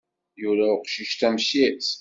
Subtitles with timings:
[0.41, 1.87] Yura uqcic tamsirt.